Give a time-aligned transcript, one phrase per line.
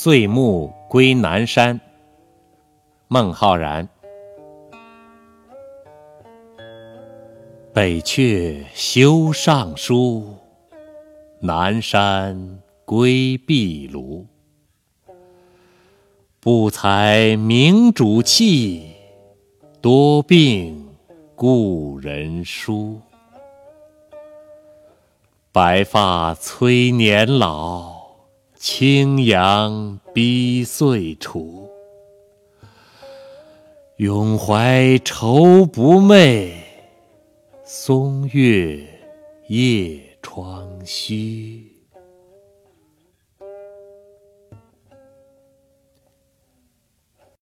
[0.00, 1.80] 岁暮归南山，
[3.08, 3.88] 孟浩然。
[7.74, 10.36] 北阙修上书，
[11.40, 14.24] 南山归壁庐。
[16.38, 18.92] 不才明主弃，
[19.80, 20.90] 多病
[21.34, 23.00] 故人疏。
[25.50, 27.97] 白发催年老。
[28.60, 31.70] 青阳逼岁除，
[33.98, 36.54] 永怀愁不寐，
[37.64, 38.84] 松月
[39.46, 41.77] 夜窗虚。